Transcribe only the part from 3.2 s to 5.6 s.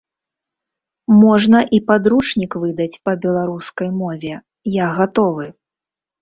беларускай мове, я гатовы.